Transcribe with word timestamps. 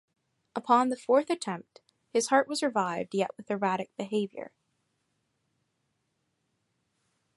Upon 0.55 0.89
the 0.89 0.97
fourth 0.97 1.29
attempt 1.29 1.79
his 2.09 2.29
heart 2.29 2.47
was 2.47 2.63
revived 2.63 3.13
yet 3.13 3.29
with 3.37 3.51
erratic 3.51 3.95
behavior. 3.97 4.51